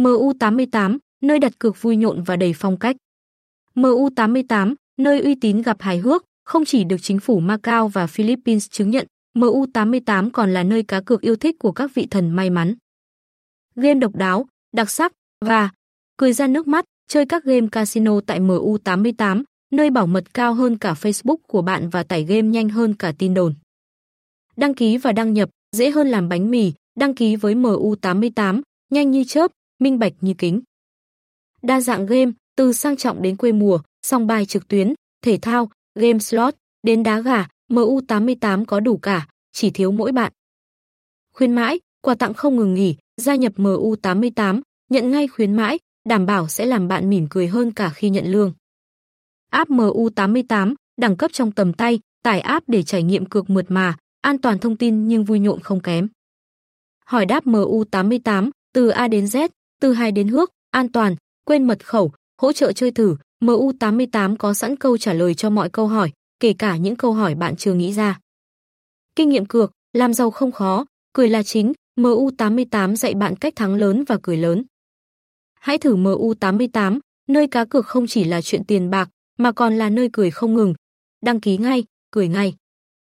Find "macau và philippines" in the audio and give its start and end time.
7.40-8.70